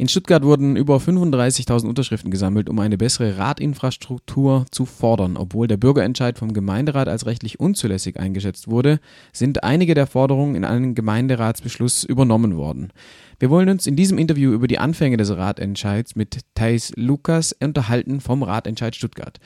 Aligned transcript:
In 0.00 0.08
Stuttgart 0.08 0.42
wurden 0.42 0.76
über 0.76 0.96
35.000 0.96 1.86
Unterschriften 1.86 2.30
gesammelt, 2.30 2.70
um 2.70 2.78
eine 2.78 2.96
bessere 2.96 3.36
Radinfrastruktur 3.36 4.64
zu 4.70 4.86
fordern. 4.86 5.36
Obwohl 5.36 5.66
der 5.66 5.76
Bürgerentscheid 5.76 6.38
vom 6.38 6.54
Gemeinderat 6.54 7.06
als 7.06 7.26
rechtlich 7.26 7.60
unzulässig 7.60 8.18
eingeschätzt 8.18 8.68
wurde, 8.68 8.98
sind 9.34 9.62
einige 9.62 9.92
der 9.92 10.06
Forderungen 10.06 10.54
in 10.54 10.64
einen 10.64 10.94
Gemeinderatsbeschluss 10.94 12.04
übernommen 12.04 12.56
worden. 12.56 12.94
Wir 13.40 13.50
wollen 13.50 13.68
uns 13.68 13.86
in 13.86 13.94
diesem 13.94 14.16
Interview 14.16 14.52
über 14.52 14.68
die 14.68 14.78
Anfänge 14.78 15.18
des 15.18 15.36
Ratentscheids 15.36 16.16
mit 16.16 16.38
Thais 16.54 16.94
Lukas 16.96 17.54
unterhalten 17.62 18.20
vom 18.20 18.42
Ratentscheid 18.42 18.96
Stuttgart. 18.96 19.38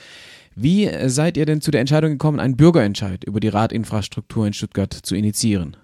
Wie 0.55 0.89
seid 1.09 1.37
ihr 1.37 1.47
denn 1.47 1.63
zu 1.63 1.73
der 1.73 1.81
Entscheidung 1.81 2.13
gekommen, 2.13 2.39
einen 2.39 2.57
Bürgerentscheid 2.57 3.25
über 3.25 3.41
die 3.41 3.49
Radinfrastruktur 3.49 4.47
in 4.47 4.53
Stuttgart 4.53 4.93
zu 4.93 5.17
initiieren? 5.17 5.77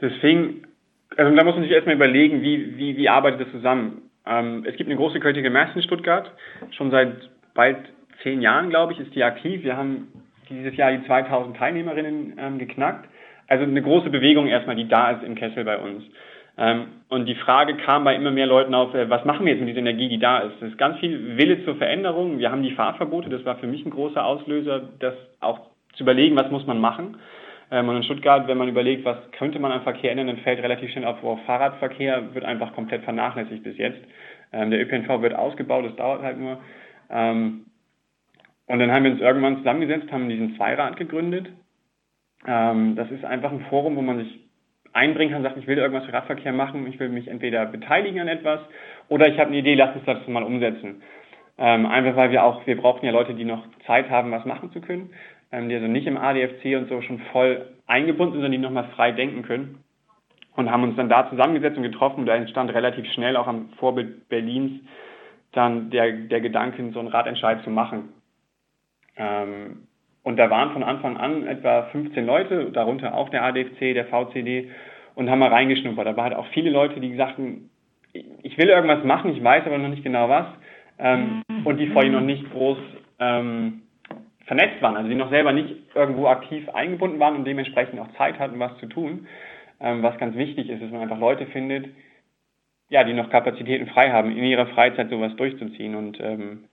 Das 0.00 0.10
fing 0.20 0.64
also 1.16 1.34
da 1.34 1.44
muss 1.44 1.54
man 1.54 1.62
sich 1.62 1.72
erstmal 1.72 1.96
überlegen, 1.96 2.42
wie, 2.42 2.76
wie, 2.76 2.96
wie 2.96 3.08
arbeitet 3.08 3.42
das 3.42 3.50
zusammen. 3.52 4.10
Ähm, 4.26 4.64
es 4.66 4.76
gibt 4.76 4.88
eine 4.88 4.96
große 4.96 5.20
Critical 5.20 5.50
Mass 5.50 5.74
in 5.74 5.82
Stuttgart, 5.82 6.30
schon 6.70 6.90
seit 6.90 7.30
bald 7.54 7.78
zehn 8.22 8.40
Jahren, 8.40 8.70
glaube 8.70 8.92
ich, 8.92 9.00
ist 9.00 9.14
die 9.14 9.22
aktiv. 9.22 9.62
Wir 9.62 9.76
haben 9.76 10.08
dieses 10.48 10.76
Jahr 10.76 10.92
die 10.92 11.04
2000 11.06 11.56
Teilnehmerinnen 11.56 12.34
ähm, 12.38 12.58
geknackt. 12.58 13.08
Also 13.46 13.64
eine 13.64 13.82
große 13.82 14.10
Bewegung 14.10 14.46
erstmal, 14.46 14.76
die 14.76 14.88
da 14.88 15.12
ist 15.12 15.22
im 15.22 15.34
Kessel 15.34 15.64
bei 15.64 15.78
uns. 15.78 16.04
Ähm, 16.56 16.86
und 17.08 17.26
die 17.26 17.34
Frage 17.34 17.76
kam 17.76 18.04
bei 18.04 18.14
immer 18.14 18.30
mehr 18.30 18.46
Leuten 18.46 18.74
auf, 18.74 18.94
äh, 18.94 19.10
was 19.10 19.24
machen 19.24 19.44
wir 19.44 19.52
jetzt 19.52 19.60
mit 19.60 19.68
dieser 19.68 19.80
Energie, 19.80 20.08
die 20.08 20.18
da 20.18 20.38
ist? 20.38 20.54
Es 20.60 20.70
ist 20.70 20.78
ganz 20.78 20.98
viel 20.98 21.36
Wille 21.36 21.64
zur 21.64 21.76
Veränderung. 21.76 22.38
Wir 22.38 22.50
haben 22.50 22.62
die 22.62 22.72
Fahrverbote, 22.72 23.28
das 23.28 23.44
war 23.44 23.56
für 23.56 23.66
mich 23.66 23.84
ein 23.84 23.90
großer 23.90 24.24
Auslöser, 24.24 24.82
das 25.00 25.14
auch 25.40 25.60
zu 25.94 26.04
überlegen, 26.04 26.36
was 26.36 26.50
muss 26.50 26.66
man 26.66 26.80
machen. 26.80 27.16
Ähm, 27.74 27.88
und 27.88 27.96
in 27.96 28.04
Stuttgart, 28.04 28.46
wenn 28.46 28.56
man 28.56 28.68
überlegt, 28.68 29.04
was 29.04 29.16
könnte 29.32 29.58
man 29.58 29.72
am 29.72 29.82
Verkehr 29.82 30.12
ändern, 30.12 30.28
dann 30.28 30.36
fällt 30.38 30.62
relativ 30.62 30.92
schnell 30.92 31.06
auf, 31.06 31.20
wo 31.22 31.36
Fahrradverkehr 31.38 32.32
wird 32.32 32.44
einfach 32.44 32.72
komplett 32.72 33.02
vernachlässigt 33.02 33.64
bis 33.64 33.76
jetzt. 33.76 33.98
Ähm, 34.52 34.70
der 34.70 34.80
ÖPNV 34.80 35.20
wird 35.22 35.34
ausgebaut, 35.34 35.84
das 35.84 35.96
dauert 35.96 36.22
halt 36.22 36.38
nur. 36.38 36.58
Ähm, 37.10 37.66
und 38.66 38.78
dann 38.78 38.92
haben 38.92 39.02
wir 39.02 39.10
uns 39.10 39.20
irgendwann 39.20 39.58
zusammengesetzt, 39.58 40.12
haben 40.12 40.28
diesen 40.28 40.56
Zweirad 40.56 40.96
gegründet. 40.96 41.48
das 42.46 43.10
ist 43.10 43.24
einfach 43.24 43.52
ein 43.52 43.66
Forum, 43.68 43.96
wo 43.96 44.00
man 44.00 44.18
sich 44.18 44.40
einbringen 44.94 45.32
kann, 45.32 45.42
sagt, 45.42 45.58
ich 45.58 45.66
will 45.66 45.76
irgendwas 45.76 46.06
für 46.06 46.14
Radverkehr 46.14 46.52
machen, 46.52 46.86
ich 46.86 46.98
will 46.98 47.10
mich 47.10 47.28
entweder 47.28 47.66
beteiligen 47.66 48.20
an 48.20 48.28
etwas 48.28 48.60
oder 49.10 49.28
ich 49.28 49.38
habe 49.38 49.48
eine 49.48 49.58
Idee, 49.58 49.74
lass 49.74 49.94
uns 49.94 50.06
das 50.06 50.26
mal 50.28 50.42
umsetzen. 50.42 51.02
einfach 51.58 52.16
weil 52.16 52.30
wir 52.30 52.42
auch, 52.42 52.66
wir 52.66 52.76
brauchen 52.78 53.04
ja 53.04 53.12
Leute, 53.12 53.34
die 53.34 53.44
noch 53.44 53.66
Zeit 53.86 54.08
haben, 54.08 54.30
was 54.30 54.46
machen 54.46 54.72
zu 54.72 54.80
können 54.80 55.10
ähm, 55.54 55.68
die 55.68 55.76
also 55.76 55.86
nicht 55.86 56.06
im 56.06 56.16
ADFC 56.16 56.76
und 56.76 56.88
so 56.88 57.00
schon 57.02 57.20
voll 57.32 57.66
eingebunden 57.86 58.32
sind, 58.34 58.42
sondern 58.42 58.52
die 58.52 58.58
nochmal 58.58 58.88
frei 58.96 59.12
denken 59.12 59.42
können. 59.42 59.78
Und 60.56 60.70
haben 60.70 60.84
uns 60.84 60.96
dann 60.96 61.08
da 61.08 61.28
zusammengesetzt 61.30 61.76
und 61.76 61.82
getroffen. 61.82 62.20
Und 62.20 62.26
da 62.26 62.34
entstand 62.34 62.72
relativ 62.72 63.06
schnell 63.12 63.36
auch 63.36 63.46
am 63.46 63.70
Vorbild 63.78 64.28
Berlins 64.28 64.80
dann 65.52 65.90
der, 65.90 66.12
der 66.12 66.40
Gedanke, 66.40 66.90
so 66.92 66.98
einen 66.98 67.08
Ratentscheid 67.08 67.62
zu 67.62 67.70
machen. 67.70 68.10
Ähm, 69.16 69.86
und 70.22 70.36
da 70.36 70.50
waren 70.50 70.72
von 70.72 70.82
Anfang 70.82 71.16
an 71.16 71.46
etwa 71.46 71.82
15 71.92 72.24
Leute, 72.24 72.70
darunter 72.72 73.14
auch 73.14 73.28
der 73.28 73.44
ADFC, 73.44 73.94
der 73.94 74.06
VCD, 74.06 74.70
und 75.14 75.30
haben 75.30 75.38
mal 75.38 75.50
reingeschnuppert. 75.50 76.06
Da 76.06 76.16
waren 76.16 76.24
halt 76.24 76.36
auch 76.36 76.46
viele 76.48 76.70
Leute, 76.70 76.98
die 76.98 77.14
sagten, 77.14 77.70
ich 78.12 78.56
will 78.58 78.68
irgendwas 78.68 79.04
machen, 79.04 79.32
ich 79.36 79.42
weiß 79.42 79.66
aber 79.66 79.78
noch 79.78 79.88
nicht 79.88 80.02
genau 80.02 80.28
was. 80.28 80.46
Ähm, 80.98 81.42
und 81.64 81.78
die 81.78 81.88
vorhin 81.88 82.12
noch 82.12 82.20
nicht 82.20 82.50
groß 82.52 82.78
ähm, 83.18 83.83
vernetzt 84.46 84.82
waren, 84.82 84.96
also 84.96 85.08
die 85.08 85.14
noch 85.14 85.30
selber 85.30 85.52
nicht 85.52 85.74
irgendwo 85.94 86.26
aktiv 86.26 86.68
eingebunden 86.68 87.18
waren 87.18 87.36
und 87.36 87.44
dementsprechend 87.44 87.98
auch 88.00 88.12
Zeit 88.16 88.38
hatten, 88.38 88.58
was 88.58 88.76
zu 88.78 88.86
tun. 88.86 89.26
Ähm, 89.80 90.02
was 90.02 90.18
ganz 90.18 90.36
wichtig 90.36 90.68
ist, 90.68 90.82
dass 90.82 90.90
man 90.90 91.02
einfach 91.02 91.18
Leute 91.18 91.46
findet, 91.46 91.88
ja, 92.88 93.04
die 93.04 93.12
noch 93.12 93.30
Kapazitäten 93.30 93.86
frei 93.88 94.10
haben, 94.10 94.30
in 94.30 94.44
ihrer 94.44 94.66
Freizeit 94.68 95.10
sowas 95.10 95.34
durchzuziehen. 95.36 95.94
Und 95.94 96.18
ähm, 96.20 96.64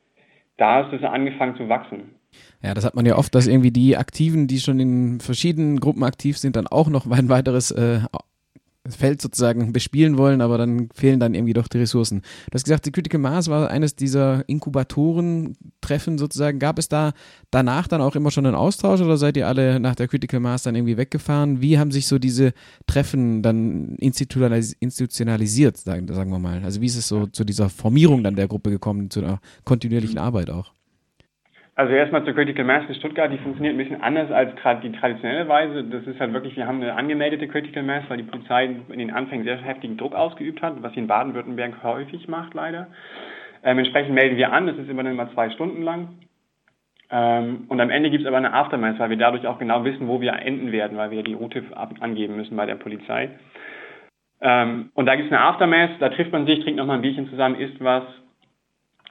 da 0.57 0.81
ist 0.81 0.93
es 0.93 1.03
angefangen 1.03 1.55
zu 1.57 1.67
wachsen. 1.67 2.15
Ja, 2.61 2.73
das 2.73 2.85
hat 2.85 2.95
man 2.95 3.05
ja 3.05 3.17
oft, 3.17 3.33
dass 3.33 3.47
irgendwie 3.47 3.71
die 3.71 3.97
Aktiven, 3.97 4.47
die 4.47 4.59
schon 4.59 4.79
in 4.79 5.19
verschiedenen 5.19 5.79
Gruppen 5.79 6.03
aktiv 6.03 6.37
sind, 6.37 6.55
dann 6.55 6.67
auch 6.67 6.89
noch 6.89 7.09
ein 7.09 7.29
weiteres 7.29 7.71
äh, 7.71 8.01
Feld 8.89 9.21
sozusagen 9.21 9.73
bespielen 9.73 10.17
wollen, 10.17 10.41
aber 10.41 10.57
dann 10.57 10.89
fehlen 10.93 11.19
dann 11.19 11.35
irgendwie 11.35 11.53
doch 11.53 11.67
die 11.67 11.77
Ressourcen. 11.77 12.21
Du 12.49 12.55
hast 12.55 12.63
gesagt, 12.63 12.85
die 12.85 12.91
Critical 12.91 13.19
Mass 13.19 13.47
war 13.47 13.69
eines 13.69 13.95
dieser 13.95 14.43
Inkubatoren-Treffen 14.49 16.17
sozusagen. 16.17 16.57
Gab 16.57 16.79
es 16.79 16.89
da 16.89 17.13
danach 17.51 17.87
dann 17.87 18.01
auch 18.01 18.15
immer 18.15 18.31
schon 18.31 18.47
einen 18.47 18.55
Austausch 18.55 19.01
oder 19.01 19.17
seid 19.17 19.37
ihr 19.37 19.47
alle 19.47 19.79
nach 19.79 19.93
der 19.93 20.07
Critical 20.07 20.39
Mass 20.39 20.63
dann 20.63 20.75
irgendwie 20.75 20.97
weggefahren? 20.97 21.61
Wie 21.61 21.77
haben 21.77 21.91
sich 21.91 22.07
so 22.07 22.17
diese 22.17 22.53
Treffen 22.87 23.43
dann 23.43 23.95
institutionalisiert, 23.97 25.77
sagen, 25.77 26.07
sagen 26.07 26.31
wir 26.31 26.39
mal? 26.39 26.63
Also 26.63 26.81
wie 26.81 26.87
ist 26.87 26.95
es 26.95 27.07
so 27.07 27.27
zu 27.27 27.43
dieser 27.43 27.69
Formierung 27.69 28.23
dann 28.23 28.35
der 28.35 28.47
Gruppe 28.47 28.71
gekommen, 28.71 29.11
zu 29.11 29.19
einer 29.21 29.39
kontinuierlichen 29.63 30.17
Arbeit 30.17 30.49
auch? 30.49 30.73
Also 31.75 31.93
erstmal 31.93 32.25
zur 32.25 32.33
Critical 32.33 32.65
Mass 32.65 32.83
in 32.89 32.95
Stuttgart, 32.95 33.31
die 33.31 33.37
funktioniert 33.37 33.73
ein 33.73 33.77
bisschen 33.77 34.01
anders 34.01 34.29
als 34.29 34.51
die 34.83 34.91
traditionelle 34.91 35.47
Weise. 35.47 35.83
Das 35.85 36.05
ist 36.05 36.19
halt 36.19 36.33
wirklich, 36.33 36.57
wir 36.57 36.67
haben 36.67 36.81
eine 36.81 36.95
angemeldete 36.95 37.47
Critical 37.47 37.83
Mass, 37.83 38.03
weil 38.09 38.17
die 38.17 38.23
Polizei 38.23 38.65
in 38.65 38.99
den 38.99 39.11
Anfängen 39.11 39.45
sehr 39.45 39.57
heftigen 39.57 39.97
Druck 39.97 40.13
ausgeübt 40.13 40.61
hat, 40.61 40.83
was 40.83 40.93
sie 40.93 40.99
in 40.99 41.07
Baden-Württemberg 41.07 41.81
häufig 41.83 42.27
macht, 42.27 42.53
leider. 42.53 42.87
Ähm, 43.63 43.77
entsprechend 43.79 44.13
melden 44.13 44.37
wir 44.37 44.51
an, 44.51 44.67
das 44.67 44.77
ist 44.77 44.89
immer 44.89 45.03
dann 45.03 45.15
mal 45.15 45.31
zwei 45.31 45.49
Stunden 45.51 45.81
lang. 45.83 46.09
Ähm, 47.09 47.65
und 47.69 47.79
am 47.79 47.89
Ende 47.89 48.09
gibt 48.09 48.23
es 48.23 48.27
aber 48.27 48.37
eine 48.37 48.53
Aftermath, 48.53 48.99
weil 48.99 49.09
wir 49.09 49.17
dadurch 49.17 49.47
auch 49.47 49.59
genau 49.59 49.85
wissen, 49.85 50.07
wo 50.07 50.19
wir 50.19 50.33
enden 50.33 50.71
werden, 50.71 50.97
weil 50.97 51.11
wir 51.11 51.23
die 51.23 51.33
Route 51.33 51.63
angeben 51.99 52.35
müssen 52.35 52.55
bei 52.57 52.65
der 52.65 52.75
Polizei. 52.75 53.29
Ähm, 54.41 54.91
und 54.93 55.05
da 55.05 55.15
gibt 55.15 55.27
es 55.27 55.33
eine 55.33 55.41
Aftermath, 55.41 55.91
da 55.99 56.09
trifft 56.09 56.31
man 56.31 56.45
sich, 56.45 56.59
trinkt 56.61 56.77
nochmal 56.77 56.97
ein 56.97 57.01
Bierchen 57.01 57.29
zusammen, 57.29 57.55
isst 57.55 57.81
was, 57.83 58.03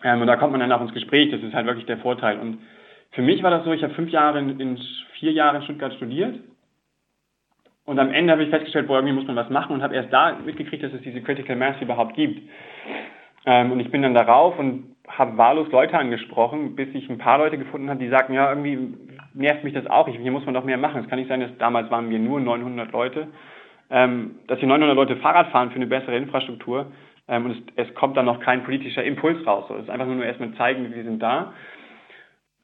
ähm, 0.03 0.21
und 0.21 0.27
da 0.27 0.37
kommt 0.37 0.53
man 0.53 0.61
dann 0.61 0.73
auch 0.73 0.81
ins 0.81 0.95
Gespräch, 0.95 1.31
das 1.31 1.43
ist 1.43 1.55
halt 1.55 1.67
wirklich 1.67 1.87
der 1.87 1.99
Vorteil. 1.99 2.39
Und 2.39 2.59
für 3.13 3.23
mich 3.23 3.43
war 3.43 3.51
das 3.51 3.65
so, 3.65 3.73
ich 3.73 3.83
habe 3.83 3.95
fünf 3.95 4.11
Jahre 4.11 4.39
in, 4.39 4.61
in 4.61 4.79
vier 5.19 5.33
Jahren 5.33 5.57
in 5.57 5.63
Stuttgart 5.63 5.93
studiert. 5.95 6.39
Und 7.85 7.99
am 7.99 8.13
Ende 8.13 8.33
habe 8.33 8.45
ich 8.45 8.51
festgestellt, 8.51 8.87
boah, 8.87 8.99
irgendwie 8.99 9.15
muss 9.15 9.27
man 9.27 9.37
was 9.37 9.51
machen 9.51 9.75
und 9.75 9.83
habe 9.83 9.95
erst 9.95 10.13
da 10.13 10.39
mitgekriegt, 10.45 10.83
dass 10.83 10.93
es 10.93 11.03
diese 11.03 11.23
Critical 11.23 11.57
Mass 11.57 11.81
überhaupt 11.81 12.15
gibt. 12.15 12.49
Ähm, 13.47 13.73
und 13.73 13.81
ich 13.81 13.91
bin 13.91 14.03
dann 14.03 14.15
darauf 14.15 14.59
und 14.59 14.95
habe 15.09 15.37
wahllos 15.37 15.71
Leute 15.73 15.99
angesprochen, 15.99 16.77
bis 16.77 16.89
ich 16.95 17.09
ein 17.11 17.19
paar 17.19 17.39
Leute 17.39 17.59
gefunden 17.59 17.91
habe, 17.91 17.99
die 17.99 18.09
sagten, 18.09 18.33
ja, 18.33 18.49
irgendwie 18.49 18.95
nervt 19.35 19.65
mich 19.65 19.75
das 19.75 19.87
auch, 19.87 20.09
ich, 20.09 20.17
hier 20.17 20.31
muss 20.31 20.45
man 20.45 20.55
doch 20.55 20.65
mehr 20.65 20.79
machen. 20.79 21.03
Es 21.03 21.09
kann 21.09 21.19
nicht 21.19 21.29
sein, 21.29 21.41
dass 21.41 21.57
damals 21.59 21.91
waren 21.91 22.11
wir 22.11 22.19
nur 22.19 22.41
900 22.41 22.93
Leute, 22.93 23.29
ähm, 23.91 24.37
dass 24.47 24.59
hier 24.61 24.69
900 24.69 24.95
Leute 24.95 25.17
Fahrrad 25.17 25.49
fahren 25.49 25.71
für 25.71 25.77
eine 25.77 25.87
bessere 25.87 26.17
Infrastruktur 26.17 26.87
ähm, 27.31 27.47
und 27.47 27.51
es, 27.53 27.89
es, 27.89 27.95
kommt 27.95 28.17
dann 28.17 28.27
noch 28.27 28.41
kein 28.41 28.65
politischer 28.65 29.05
Impuls 29.05 29.47
raus. 29.47 29.67
So, 29.69 29.77
es 29.77 29.85
ist 29.85 29.91
einfach 29.91 30.07
nur 30.07 30.25
erstmal 30.25 30.53
zeigen, 30.55 30.93
wir 30.93 31.05
sind 31.05 31.23
da. 31.23 31.55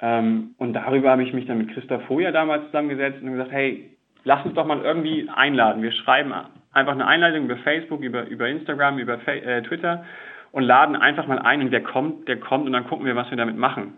Ähm, 0.01 0.55
und 0.59 0.75
darüber 0.75 1.11
habe 1.11 1.23
ich 1.23 1.33
mich 1.33 1.47
dann 1.47 1.59
mit 1.59 1.73
Christa 1.73 2.01
Foja 2.01 2.33
damals 2.33 2.67
zusammengesetzt 2.67 3.23
und 3.23 3.31
gesagt, 3.31 3.53
hey, 3.53 3.97
lass 4.25 4.45
uns 4.45 4.55
doch 4.55 4.67
mal 4.67 4.83
irgendwie 4.83 5.31
einladen. 5.33 5.83
Wir 5.83 5.93
schreiben 5.93 6.35
einfach 6.73 6.93
eine 6.93 7.07
Einladung 7.07 7.45
über 7.45 7.57
Facebook, 7.59 8.03
über, 8.03 8.27
über 8.27 8.49
Instagram, 8.49 8.99
über 8.99 9.19
Fa 9.21 9.31
äh, 9.31 9.63
Twitter 9.63 10.05
und 10.51 10.65
laden 10.65 10.97
einfach 10.97 11.29
mal 11.29 11.39
ein 11.39 11.63
und 11.63 11.71
wer 11.71 11.83
kommt, 11.83 12.27
der 12.27 12.41
kommt 12.41 12.67
und 12.67 12.73
dann 12.73 12.87
gucken 12.89 13.07
wir, 13.07 13.15
was 13.15 13.31
wir 13.31 13.37
damit 13.37 13.57
machen. 13.57 13.95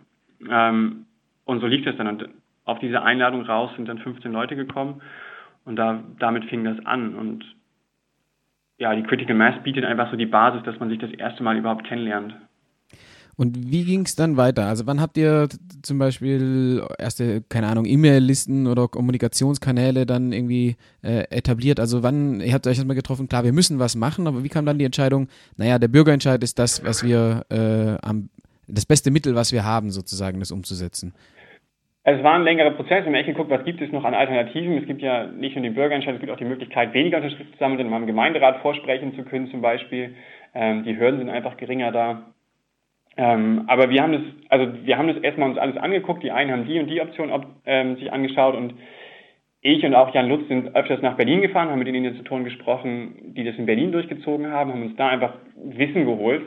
Ähm, 0.49 1.07
und 1.47 1.61
so 1.61 1.67
lief 1.67 1.85
das 1.87 1.97
dann. 1.97 2.09
Und 2.09 2.29
auf 2.67 2.79
diese 2.79 3.03
Einladung 3.03 3.43
raus 3.43 3.71
sind 3.77 3.89
dann 3.89 3.99
15 3.99 4.31
Leute 4.31 4.55
gekommen 4.55 5.01
und 5.65 5.77
da, 5.77 6.05
damit 6.19 6.45
fing 6.45 6.65
das 6.65 6.85
an. 6.85 7.15
Und 7.15 7.45
ja, 8.79 8.95
die 8.95 9.03
Critical 9.03 9.35
Mass 9.35 9.63
bietet 9.63 9.85
einfach 9.85 10.11
so 10.11 10.17
die 10.17 10.27
Basis, 10.27 10.63
dass 10.65 10.79
man 10.79 10.89
sich 10.89 10.99
das 10.99 11.11
erste 11.11 11.43
Mal 11.43 11.57
überhaupt 11.57 11.87
kennenlernt. 11.87 12.35
Und 13.37 13.71
wie 13.71 13.85
ging 13.85 14.05
es 14.05 14.17
dann 14.17 14.37
weiter? 14.37 14.67
Also 14.67 14.87
wann 14.89 15.01
habt 15.01 15.17
ihr 15.17 15.49
zum 15.83 15.99
Beispiel 15.99 16.85
erste, 16.99 17.43
keine 17.49 17.69
Ahnung, 17.69 17.85
E-Mail-Listen 17.87 18.67
oder 18.67 18.89
Kommunikationskanäle 18.89 20.07
dann 20.07 20.33
irgendwie 20.33 20.77
äh, 21.03 21.23
etabliert? 21.31 21.79
Also 21.79 22.03
wann, 22.03 22.41
ihr 22.41 22.53
habt 22.53 22.67
euch 22.67 22.79
erstmal 22.79 22.97
getroffen, 22.97 23.29
klar, 23.29 23.45
wir 23.45 23.53
müssen 23.53 23.79
was 23.79 23.95
machen, 23.95 24.27
aber 24.27 24.43
wie 24.43 24.49
kam 24.49 24.67
dann 24.67 24.79
die 24.79 24.85
Entscheidung, 24.85 25.29
naja, 25.57 25.79
der 25.79 25.87
Bürgerentscheid 25.87 26.43
ist 26.43 26.59
das, 26.59 26.85
was 26.85 27.05
wir 27.05 27.45
äh, 27.49 28.05
am, 28.05 28.29
das 28.67 28.87
beste 28.87 29.13
Mittel, 29.13 29.37
was 29.37 29.53
wir 29.53 29.65
haben, 29.65 29.93
sozusagen, 29.93 30.41
das 30.41 30.51
umzusetzen? 30.51 31.15
Es 32.05 32.23
war 32.23 32.35
ein 32.35 32.45
längerer 32.45 32.71
Prozess. 32.71 33.05
Wir 33.05 33.07
haben 33.07 33.15
echt 33.15 33.27
geguckt, 33.27 33.51
was 33.51 33.65
gibt 33.65 33.81
es 33.81 33.93
noch 33.93 34.05
an 34.05 34.15
Alternativen. 34.15 34.79
Es 34.79 34.87
gibt 34.87 35.03
ja 35.03 35.27
nicht 35.27 35.57
nur 35.57 35.63
den 35.63 35.75
Bürgerentscheid, 35.75 36.15
es 36.15 36.21
gibt 36.21 36.33
auch 36.33 36.39
die 36.39 36.45
Möglichkeit, 36.45 36.95
weniger 36.95 37.19
Unterschriften 37.19 37.53
zu 37.53 37.59
sammeln, 37.59 37.87
um 37.87 37.93
am 37.93 38.07
Gemeinderat 38.07 38.63
vorsprechen 38.63 39.15
zu 39.15 39.25
können 39.25 39.51
zum 39.51 39.61
Beispiel. 39.61 40.15
Ähm, 40.55 40.85
die 40.85 40.99
Hürden 40.99 41.19
sind 41.19 41.29
einfach 41.29 41.57
geringer 41.57 41.93
da. 41.93 42.23
Ähm, 43.17 43.65
aber 43.67 43.91
wir 43.91 44.01
haben 44.01 44.13
das, 44.13 44.23
also 44.49 44.73
wir 44.85 44.97
haben 44.97 45.09
das 45.09 45.19
erstmal 45.19 45.51
uns 45.51 45.59
alles 45.59 45.77
angeguckt. 45.77 46.23
Die 46.23 46.31
einen 46.31 46.53
haben 46.53 46.67
die 46.67 46.79
und 46.79 46.87
die 46.87 47.01
Option 47.01 47.31
ob, 47.31 47.47
ähm, 47.67 47.97
sich 47.97 48.13
angeschaut 48.13 48.55
und 48.55 48.75
ich 49.61 49.85
und 49.85 49.95
auch 49.95 50.15
Jan 50.15 50.29
Lutz 50.29 50.47
sind 50.47 50.77
öfters 50.77 51.03
nach 51.03 51.17
Berlin 51.17 51.43
gefahren, 51.43 51.69
haben 51.69 51.81
mit 51.81 51.89
den 51.89 51.97
Initiatoren 51.97 52.45
gesprochen, 52.45 53.35
die 53.35 53.43
das 53.43 53.57
in 53.57 53.67
Berlin 53.67 53.91
durchgezogen 53.91 54.51
haben, 54.53 54.73
haben 54.73 54.83
uns 54.83 54.97
da 54.97 55.09
einfach 55.09 55.35
Wissen 55.57 56.07
geholt, 56.07 56.43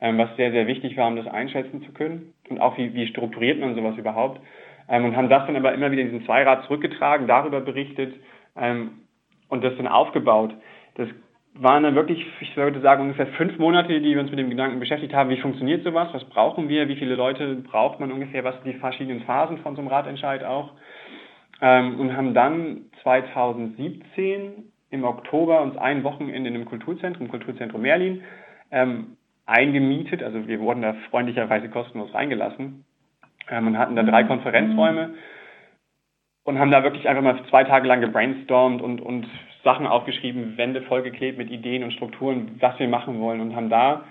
ähm, 0.00 0.16
was 0.16 0.34
sehr, 0.36 0.50
sehr 0.50 0.66
wichtig 0.66 0.96
war, 0.96 1.08
um 1.08 1.16
das 1.16 1.26
einschätzen 1.26 1.82
zu 1.82 1.92
können 1.92 2.32
und 2.48 2.58
auch 2.58 2.78
wie, 2.78 2.94
wie 2.94 3.06
strukturiert 3.06 3.60
man 3.60 3.74
sowas 3.74 3.96
überhaupt 3.98 4.40
und 4.88 5.16
haben 5.16 5.28
das 5.28 5.46
dann 5.46 5.56
aber 5.56 5.72
immer 5.72 5.90
wieder 5.90 6.02
in 6.02 6.10
diesen 6.10 6.26
Zweirad 6.26 6.64
zurückgetragen, 6.64 7.26
darüber 7.26 7.60
berichtet 7.60 8.14
ähm, 8.56 9.02
und 9.48 9.64
das 9.64 9.76
dann 9.76 9.86
aufgebaut. 9.86 10.54
Das 10.96 11.08
waren 11.54 11.84
dann 11.84 11.94
wirklich, 11.94 12.26
ich 12.40 12.56
würde 12.56 12.80
sagen, 12.80 13.02
ungefähr 13.02 13.28
fünf 13.28 13.58
Monate, 13.58 14.00
die 14.00 14.14
wir 14.14 14.20
uns 14.20 14.30
mit 14.30 14.38
dem 14.38 14.50
Gedanken 14.50 14.80
beschäftigt 14.80 15.14
haben, 15.14 15.30
wie 15.30 15.40
funktioniert 15.40 15.84
sowas, 15.84 16.08
was 16.12 16.24
brauchen 16.24 16.68
wir, 16.68 16.88
wie 16.88 16.96
viele 16.96 17.14
Leute 17.14 17.54
braucht 17.56 18.00
man 18.00 18.10
ungefähr, 18.10 18.42
was 18.44 18.56
sind 18.56 18.66
die 18.66 18.78
verschiedenen 18.78 19.22
Phasen 19.22 19.58
von 19.58 19.76
so 19.76 19.80
einem 19.80 19.88
Ratentscheid 19.88 20.44
auch. 20.44 20.72
Ähm, 21.60 22.00
und 22.00 22.16
haben 22.16 22.34
dann 22.34 22.86
2017 23.02 24.72
im 24.90 25.04
Oktober 25.04 25.62
uns 25.62 25.76
ein 25.76 26.02
Wochenende 26.02 26.48
in 26.48 26.54
einem 26.54 26.64
Kulturzentrum, 26.64 27.28
Kulturzentrum 27.28 27.82
Merlin, 27.82 28.22
ähm, 28.72 29.16
eingemietet. 29.46 30.22
Also 30.22 30.48
wir 30.48 30.60
wurden 30.60 30.82
da 30.82 30.94
freundlicherweise 31.10 31.68
kostenlos 31.68 32.12
reingelassen 32.12 32.84
ähm, 33.50 33.68
und 33.68 33.78
hatten 33.78 33.96
da 33.96 34.02
drei 34.02 34.24
mhm. 34.24 34.28
Konferenzräume 34.28 35.14
und 36.44 36.58
haben 36.58 36.70
da 36.70 36.82
wirklich 36.82 37.08
einfach 37.08 37.22
mal 37.22 37.40
zwei 37.48 37.64
Tage 37.64 37.88
lang 37.88 38.00
gebrainstormt 38.00 38.82
und, 38.82 39.00
und 39.00 39.26
Sachen 39.64 39.86
aufgeschrieben, 39.86 40.56
Wände 40.58 40.82
vollgeklebt 40.82 41.38
mit 41.38 41.50
Ideen 41.50 41.82
und 41.82 41.92
Strukturen, 41.92 42.56
was 42.60 42.78
wir 42.78 42.88
machen 42.88 43.20
wollen 43.20 43.40
und 43.40 43.56
haben 43.56 43.70
da 43.70 44.04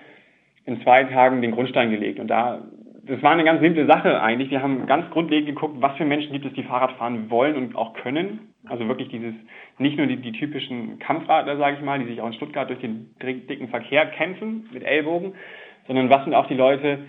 in 0.66 0.82
zwei 0.82 1.04
Tagen 1.04 1.42
den 1.42 1.52
Grundstein 1.52 1.92
gelegt. 1.92 2.20
Und 2.20 2.28
da, 2.28 2.62
das 3.06 3.22
war 3.22 3.32
eine 3.32 3.44
ganz 3.44 3.62
simple 3.62 3.86
Sache 3.86 4.22
eigentlich. 4.22 4.50
Wir 4.50 4.64
haben 4.64 4.88
ganz 4.88 5.10
grundlegend 5.12 5.48
geguckt, 5.48 5.76
was 5.80 5.96
für 5.98 6.06
Menschen 6.06 6.32
gibt 6.32 6.46
es, 6.46 6.54
die 6.54 6.64
Fahrrad 6.64 6.94
fahren 6.94 7.30
wollen 7.30 7.56
und 7.56 7.76
auch 7.76 7.94
können. 7.94 8.54
Also 8.66 8.88
wirklich 8.88 9.10
dieses, 9.10 9.36
nicht 9.78 9.98
nur 9.98 10.08
die, 10.08 10.18
die 10.18 10.32
typischen 10.32 11.00
Kampfradler, 11.00 11.58
sage 11.58 11.78
ich 11.78 11.84
mal, 11.84 12.00
die 12.00 12.06
sich 12.06 12.22
auch 12.22 12.28
in 12.28 12.34
Stuttgart 12.34 12.70
durch 12.70 12.80
den 12.80 13.14
dicken 13.22 13.68
Verkehr 13.68 14.06
kämpfen 14.08 14.70
mit 14.72 14.84
Ellbogen, 14.84 15.34
sondern 15.86 16.10
was 16.10 16.24
sind 16.24 16.34
auch 16.34 16.48
die 16.48 16.56
Leute, 16.56 17.00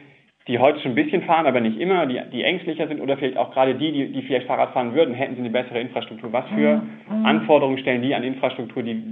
die 0.47 0.59
heute 0.59 0.81
schon 0.81 0.93
ein 0.93 0.97
bisschen 0.97 1.23
fahren, 1.23 1.47
aber 1.47 1.61
nicht 1.61 1.79
immer, 1.79 2.07
die, 2.07 2.21
die 2.33 2.43
ängstlicher 2.43 2.87
sind 2.87 3.01
oder 3.01 3.17
vielleicht 3.17 3.39
auch 3.39 3.51
gerade 3.53 3.77
die, 3.77 3.93
die, 3.93 4.13
die 4.13 4.23
vielleicht 4.23 4.47
Fahrrad 4.47 4.73
fahren 4.73 4.95
würden, 4.95 5.15
hätten 5.15 5.37
sie 5.37 5.41
eine 5.41 5.51
bessere 5.51 5.81
Infrastruktur. 5.81 6.33
Was 6.33 6.47
für 6.49 6.83
mhm. 7.09 7.25
Anforderungen 7.25 7.79
stellen 7.79 8.03
die 8.03 8.15
an 8.15 8.23
Infrastruktur, 8.23 8.83
die, 8.83 9.03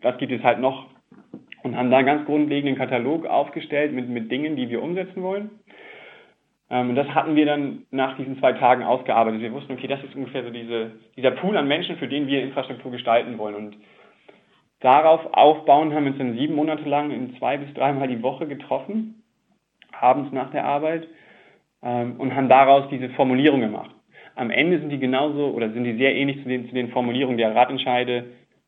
was 0.00 0.16
gibt 0.18 0.32
es 0.32 0.42
halt 0.42 0.60
noch? 0.60 0.86
Und 1.62 1.76
haben 1.76 1.90
da 1.90 1.98
einen 1.98 2.06
ganz 2.06 2.24
grundlegenden 2.24 2.78
Katalog 2.78 3.26
aufgestellt 3.26 3.92
mit, 3.92 4.08
mit 4.08 4.32
Dingen, 4.32 4.56
die 4.56 4.70
wir 4.70 4.82
umsetzen 4.82 5.22
wollen. 5.22 5.50
Ähm, 6.70 6.90
und 6.90 6.94
das 6.96 7.08
hatten 7.08 7.36
wir 7.36 7.44
dann 7.44 7.82
nach 7.90 8.16
diesen 8.16 8.38
zwei 8.38 8.54
Tagen 8.54 8.82
ausgearbeitet. 8.82 9.42
Wir 9.42 9.52
wussten, 9.52 9.72
okay, 9.72 9.86
das 9.86 10.02
ist 10.02 10.14
ungefähr 10.14 10.42
so 10.42 10.48
diese, 10.48 10.92
dieser 11.18 11.32
Pool 11.32 11.58
an 11.58 11.68
Menschen, 11.68 11.96
für 11.96 12.08
den 12.08 12.26
wir 12.26 12.42
Infrastruktur 12.42 12.90
gestalten 12.90 13.36
wollen. 13.36 13.54
Und 13.54 13.76
darauf 14.80 15.34
aufbauen 15.34 15.92
haben 15.92 16.04
wir 16.04 16.12
uns 16.12 16.18
dann 16.18 16.38
sieben 16.38 16.54
Monate 16.54 16.88
lang 16.88 17.10
in 17.10 17.36
zwei 17.36 17.58
bis 17.58 17.74
dreimal 17.74 18.08
die 18.08 18.22
Woche 18.22 18.46
getroffen 18.46 19.19
abends 20.02 20.32
nach 20.32 20.50
der 20.50 20.64
Arbeit 20.64 21.06
ähm, 21.82 22.14
und 22.18 22.34
haben 22.34 22.48
daraus 22.48 22.88
diese 22.90 23.08
Formulierung 23.10 23.60
gemacht. 23.60 23.90
Am 24.36 24.50
Ende 24.50 24.78
sind 24.78 24.90
die 24.90 24.98
genauso 24.98 25.48
oder 25.48 25.70
sind 25.70 25.84
die 25.84 25.96
sehr 25.96 26.14
ähnlich 26.14 26.42
zu 26.42 26.48
den, 26.48 26.68
zu 26.68 26.74
den 26.74 26.90
Formulierungen 26.90 27.36
der 27.36 27.54
Ratentscheide 27.54 28.24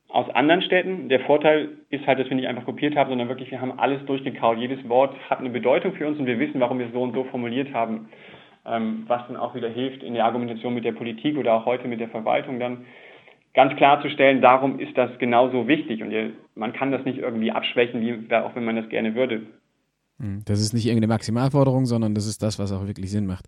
aus 0.09 0.29
anderen 0.31 0.63
Städten. 0.63 1.09
Der 1.09 1.21
Vorteil 1.21 1.71
ist 1.89 2.07
halt, 2.07 2.19
dass 2.19 2.29
wir 2.29 2.37
nicht 2.37 2.49
einfach 2.49 2.67
kopiert 2.67 2.97
haben, 2.97 3.09
sondern 3.09 3.29
wirklich, 3.29 3.51
wir 3.51 3.61
haben 3.61 3.79
alles 3.79 4.05
durchgekaut. 4.05 4.59
Jedes 4.59 4.87
Wort 4.89 5.15
hat 5.31 5.39
eine 5.39 5.51
Bedeutung 5.51 5.95
für 5.95 6.07
uns 6.07 6.19
und 6.19 6.27
wir 6.27 6.39
wissen, 6.39 6.61
warum 6.61 6.79
wir 6.79 6.87
es 6.87 6.93
so 6.93 7.03
und 7.03 7.15
so 7.15 7.25
formuliert 7.25 7.73
haben. 7.73 8.09
Ähm, 8.65 9.05
was 9.09 9.27
dann 9.27 9.37
auch 9.37 9.55
wieder 9.55 9.69
hilft 9.69 10.03
in 10.03 10.15
der 10.15 10.25
Argumentation 10.25 10.75
mit 10.75 10.85
der 10.85 10.93
Politik 10.93 11.37
oder 11.37 11.55
auch 11.55 11.67
heute 11.67 11.89
mit 11.89 11.99
der 11.99 12.09
Verwaltung 12.09 12.61
dann 12.61 12.85
ganz 13.55 13.75
klarzustellen, 13.77 14.41
darum 14.41 14.79
ist 14.79 14.97
das 14.97 15.19
genauso 15.19 15.67
wichtig 15.69 16.03
und 16.03 16.15
man 16.55 16.73
kann 16.73 16.93
das 16.93 17.05
nicht 17.05 17.19
irgendwie 17.19 17.51
abschwächen, 17.51 18.01
wie, 18.01 18.35
auch 18.35 18.55
wenn 18.55 18.65
man 18.65 18.77
das 18.77 18.89
gerne 18.89 19.15
würde. 19.15 19.43
Hm, 20.23 20.43
das 20.47 20.61
ist 20.61 20.73
nicht 20.73 20.87
irgendeine 20.87 21.09
Maximalforderung, 21.09 21.85
sondern 21.85 22.15
das 22.15 22.29
ist 22.29 22.45
das, 22.45 22.61
was 22.61 22.73
auch 22.73 22.87
wirklich 22.87 23.11
Sinn 23.11 23.27
macht. 23.27 23.47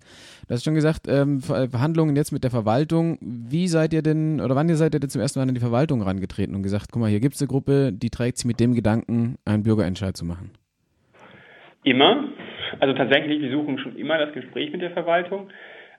Du 0.48 0.54
hast 0.54 0.64
schon 0.64 0.74
gesagt, 0.74 1.06
ähm, 1.08 1.40
Verhandlungen 1.40 2.16
jetzt 2.16 2.32
mit 2.32 2.42
der 2.42 2.50
Verwaltung. 2.50 3.16
Wie 3.20 3.68
seid 3.68 3.92
ihr 3.92 4.02
denn, 4.02 4.40
oder 4.40 4.56
wann 4.56 4.68
seid 4.74 4.92
ihr 4.92 4.98
denn 4.98 5.08
zum 5.08 5.20
ersten 5.20 5.38
Mal 5.38 5.48
an 5.48 5.54
die 5.54 5.60
Verwaltung 5.60 6.00
herangetreten 6.00 6.56
und 6.56 6.64
gesagt, 6.64 6.88
guck 6.90 7.00
mal, 7.00 7.08
hier 7.08 7.20
gibt 7.20 7.36
es 7.36 7.42
eine 7.42 7.48
Gruppe, 7.48 7.92
die 7.92 8.10
trägt 8.10 8.38
sich 8.38 8.46
mit 8.46 8.58
dem 8.58 8.74
Gedanken, 8.74 9.36
einen 9.44 9.62
Bürgerentscheid 9.62 10.16
zu 10.16 10.24
machen? 10.24 10.50
Immer. 11.84 12.24
Also 12.80 12.92
tatsächlich, 12.94 13.40
wir 13.40 13.52
suchen 13.52 13.78
schon 13.78 13.96
immer 13.96 14.18
das 14.18 14.32
Gespräch 14.34 14.72
mit 14.72 14.82
der 14.82 14.90
Verwaltung. 14.90 15.50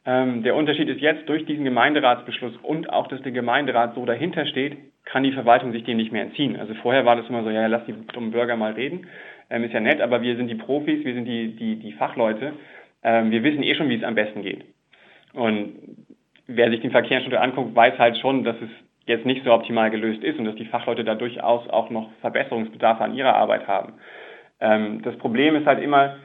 Ähm, 0.05 0.43
der 0.43 0.55
Unterschied 0.55 0.89
ist 0.89 0.99
jetzt, 0.99 1.29
durch 1.29 1.45
diesen 1.45 1.63
Gemeinderatsbeschluss 1.63 2.53
und 2.63 2.89
auch, 2.89 3.07
dass 3.07 3.21
der 3.21 3.31
Gemeinderat 3.31 3.95
so 3.95 4.05
dahinter 4.05 4.45
steht, 4.45 4.77
kann 5.05 5.23
die 5.23 5.31
Verwaltung 5.31 5.71
sich 5.71 5.85
den 5.85 5.97
nicht 5.97 6.11
mehr 6.11 6.23
entziehen. 6.23 6.57
Also 6.57 6.73
vorher 6.81 7.05
war 7.05 7.15
das 7.15 7.29
immer 7.29 7.43
so, 7.43 7.49
ja, 7.49 7.65
lass 7.67 7.85
die 7.85 7.93
dummen 8.11 8.31
Bürger 8.31 8.57
mal 8.57 8.73
reden 8.73 9.07
ähm, 9.49 9.63
ist 9.63 9.73
ja 9.73 9.79
nett, 9.79 10.01
aber 10.01 10.21
wir 10.21 10.35
sind 10.35 10.47
die 10.47 10.55
Profis, 10.55 11.05
wir 11.05 11.13
sind 11.13 11.25
die, 11.25 11.55
die, 11.55 11.75
die 11.77 11.93
Fachleute. 11.93 12.53
Ähm, 13.03 13.31
wir 13.31 13.43
wissen 13.43 13.63
eh 13.63 13.75
schon, 13.75 13.89
wie 13.89 13.95
es 13.95 14.03
am 14.03 14.15
besten 14.15 14.41
geht. 14.41 14.65
Und 15.33 15.75
wer 16.47 16.69
sich 16.69 16.81
den 16.81 16.91
Verkehrsstudie 16.91 17.37
anguckt, 17.37 17.75
weiß 17.75 17.97
halt 17.99 18.17
schon, 18.17 18.43
dass 18.43 18.55
es 18.61 18.69
jetzt 19.05 19.25
nicht 19.25 19.43
so 19.43 19.53
optimal 19.53 19.91
gelöst 19.91 20.23
ist 20.23 20.39
und 20.39 20.45
dass 20.45 20.55
die 20.55 20.65
Fachleute 20.65 21.03
da 21.03 21.15
durchaus 21.15 21.69
auch 21.69 21.89
noch 21.89 22.09
Verbesserungsbedarf 22.21 23.01
an 23.01 23.13
ihrer 23.15 23.35
Arbeit 23.35 23.67
haben. 23.67 23.93
Ähm, 24.59 25.01
das 25.03 25.17
Problem 25.17 25.55
ist 25.55 25.65
halt 25.65 25.81
immer 25.81 26.17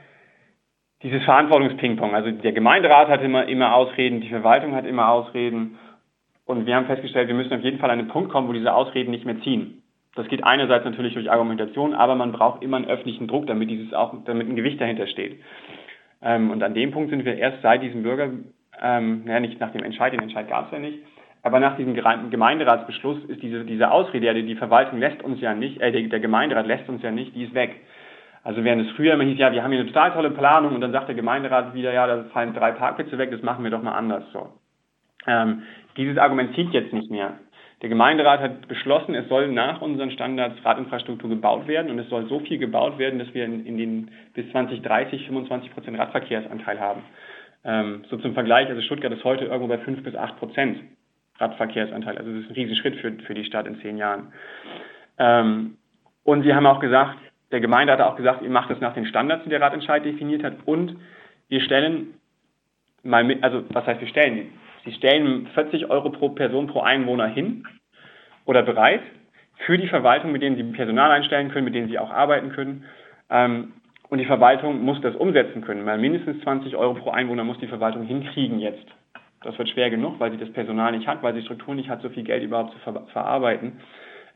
dieses 1.03 1.23
Verantwortungspingpong. 1.25 2.15
Also 2.15 2.31
der 2.31 2.53
Gemeinderat 2.53 3.09
hat 3.09 3.23
immer, 3.23 3.49
immer 3.49 3.75
Ausreden, 3.75 4.21
die 4.21 4.29
Verwaltung 4.29 4.75
hat 4.75 4.87
immer 4.87 5.09
Ausreden. 5.09 5.79
Und 6.45 6.67
wir 6.67 6.75
haben 6.75 6.87
festgestellt, 6.87 7.29
wir 7.29 7.35
müssen 7.35 7.55
auf 7.55 7.63
jeden 7.63 7.79
Fall 7.79 7.91
an 7.91 7.99
einen 7.99 8.09
Punkt 8.09 8.31
kommen, 8.31 8.49
wo 8.49 8.53
diese 8.53 8.75
Ausreden 8.75 9.11
nicht 9.11 9.25
mehr 9.25 9.41
ziehen. 9.43 9.80
Das 10.17 10.27
geht 10.29 10.45
einerseits 10.45 10.85
natürlich 10.85 11.15
durch 11.15 11.31
Argumentation, 11.31 11.95
aber 11.95 12.15
man 12.15 12.33
braucht 12.33 12.63
immer 12.63 12.77
einen 12.77 12.87
öffentlichen 12.87 13.29
Druck, 13.29 13.47
damit 13.47 13.71
dieses 13.71 13.95
auch, 13.95 14.15
damit 14.25 14.49
ein 14.49 14.57
Gewicht 14.57 14.81
dahinter 14.81 15.07
steht. 15.07 15.41
Ähm, 16.23 16.51
und 16.51 16.63
an 16.63 16.75
dem 16.75 16.91
Punkt 16.91 17.11
sind 17.11 17.25
wir 17.25 17.37
erst 17.37 17.63
seit 17.63 17.83
diesem 17.83 18.03
Bürger, 18.03 18.31
ähm, 18.83 19.23
naja, 19.25 19.41
nicht 19.41 19.61
nach 19.61 19.73
dem 19.73 19.85
Entscheid, 19.85 20.13
den 20.13 20.21
Entscheid 20.21 20.49
gab 20.49 20.67
es 20.67 20.73
ja 20.73 20.79
nicht, 20.79 20.99
aber 21.43 21.61
nach 21.61 21.77
diesem 21.77 21.95
Gemeinderatsbeschluss 21.95 23.25
ist 23.25 23.43
diese, 23.43 23.65
diese 23.65 23.91
Ausrede, 23.91 24.35
die, 24.35 24.43
die 24.43 24.57
Verwaltung 24.57 24.99
lässt 24.99 25.23
uns 25.23 25.41
ja 25.41 25.55
nicht, 25.55 25.81
äh, 25.81 25.93
der, 25.93 26.03
der 26.03 26.21
Gemeinderat 26.21 26.67
lässt 26.67 26.89
uns 26.89 27.03
ja 27.03 27.11
nicht, 27.11 27.35
die 27.35 27.45
ist 27.45 27.55
weg. 27.55 27.77
Also 28.43 28.65
während 28.65 28.87
es 28.87 28.97
früher 28.97 29.15
immer 29.15 29.25
hieß, 29.25 29.39
ja, 29.39 29.53
wir 29.53 29.63
haben 29.63 29.71
hier 29.71 29.81
eine 29.81 29.89
total 29.89 30.13
tolle 30.13 30.31
Planung 30.31 30.75
und 30.75 30.81
dann 30.81 30.93
sagt 30.93 31.09
der 31.09 31.15
Gemeinderat 31.15 31.75
wieder, 31.75 31.93
ja, 31.93 32.07
da 32.07 32.25
fallen 32.33 32.55
drei 32.55 32.73
Parkplätze 32.73 33.17
weg, 33.19 33.31
das 33.31 33.43
machen 33.43 33.65
wir 33.65 33.71
doch 33.71 33.83
mal 33.83 33.93
anders 33.93 34.25
so. 34.33 34.49
Ähm, 35.27 35.63
dieses 35.97 36.19
Argument 36.19 36.55
zieht 36.55 36.71
jetzt 36.71 36.93
nicht 36.93 37.11
mehr. 37.11 37.35
Der 37.83 37.89
Gemeinderat 37.89 38.41
hat 38.41 38.69
beschlossen, 38.69 39.15
es 39.15 39.29
soll 39.29 39.49
nach 39.49 39.81
unseren 39.81 40.11
Standards 40.11 40.63
Radinfrastruktur 40.65 41.31
gebaut 41.31 41.67
werden 41.67 41.91
und 41.91 41.99
es 41.99 42.09
soll 42.11 42.29
so 42.29 42.41
viel 42.41 42.59
gebaut 42.59 42.99
werden, 42.99 43.19
dass 43.19 43.33
wir 43.33 43.45
in, 43.45 43.65
in 43.65 43.79
den 43.79 44.11
bis 44.35 44.51
2030 44.51 45.27
25 45.27 45.73
Prozent 45.73 45.99
Radverkehrsanteil 45.99 46.79
haben. 46.79 47.03
Ähm, 47.65 48.05
so 48.11 48.19
zum 48.19 48.35
Vergleich, 48.35 48.69
also 48.69 48.83
Stuttgart 48.83 49.13
ist 49.13 49.25
heute 49.25 49.47
irgendwo 49.47 49.69
bei 49.69 49.79
5 49.79 50.03
bis 50.03 50.15
8 50.15 50.39
Prozent 50.39 50.81
Radverkehrsanteil. 51.39 52.19
Also 52.19 52.31
das 52.33 52.43
ist 52.43 52.51
ein 52.51 52.55
Riesenschritt 52.55 52.97
für, 52.97 53.13
für 53.13 53.35
die 53.35 53.45
Stadt 53.45 53.67
in 53.67 53.81
zehn 53.81 53.97
Jahren. 53.97 54.33
Ähm, 55.19 55.79
und 56.23 56.43
sie 56.43 56.55
haben 56.55 56.67
auch 56.67 56.81
gesagt, 56.81 57.17
der 57.51 57.61
Gemeinde 57.61 57.95
hat 57.95 58.01
auch 58.03 58.17
gesagt, 58.17 58.43
ihr 58.43 58.51
macht 58.51 58.71
es 58.71 58.81
nach 58.81 58.95
den 58.95 59.07
Standards, 59.07 59.45
die 59.45 59.51
der 59.51 59.61
Ratentscheid 59.61 60.05
definiert 60.05 60.45
hat 60.45 60.57
und 60.67 60.97
wir 61.49 61.61
stellen 61.63 62.15
mal 63.03 63.25
mit, 63.25 63.43
also 63.43 63.65
was 63.71 63.87
heißt 63.87 64.01
wir 64.01 64.09
stellen? 64.09 64.53
Sie 64.85 64.93
stellen 64.93 65.49
40 65.55 65.91
Euro 65.91 66.11
pro 66.11 66.31
Person 66.31 66.67
pro 66.67 66.81
Einwohner 66.81 67.27
hin 67.27 67.67
oder 68.45 68.63
bereit 68.63 69.03
für 69.67 69.77
die 69.77 69.89
Verwaltung, 69.89 70.33
mit 70.33 70.43
denen 70.43 70.57
Sie 70.57 70.63
Personal 70.77 71.11
einstellen 71.11 71.51
können, 71.51 71.67
mit 71.67 71.75
denen 71.75 71.89
Sie 71.89 71.99
auch 71.99 72.11
arbeiten 72.11 72.51
können. 72.53 72.85
Ähm, 73.29 73.73
und 74.09 74.19
die 74.19 74.25
Verwaltung 74.25 74.83
muss 74.83 75.01
das 75.03 75.15
umsetzen 75.15 75.63
können, 75.63 75.87
weil 75.87 75.99
mindestens 75.99 76.43
20 76.43 76.75
Euro 76.77 76.95
pro 76.95 77.11
Einwohner 77.11 77.45
muss 77.45 77.59
die 77.59 77.69
Verwaltung 77.69 78.03
hinkriegen 78.03 78.59
jetzt. 78.59 78.87
Das 79.43 79.57
wird 79.57 79.69
schwer 79.69 79.89
genug, 79.89 80.19
weil 80.19 80.33
sie 80.33 80.37
das 80.37 80.53
Personal 80.53 80.93
nicht 80.93 81.07
hat, 81.07 81.23
weil 81.23 81.35
sie 81.35 81.43
Strukturen 81.43 81.77
nicht 81.77 81.89
hat, 81.89 82.03
so 82.03 82.09
viel 82.09 82.25
Geld 82.25 82.43
überhaupt 82.43 82.73
zu 82.73 82.79
ver 82.81 83.07
verarbeiten. 83.13 83.81